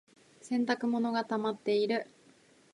[0.41, 2.07] 洗濯物がたまっている。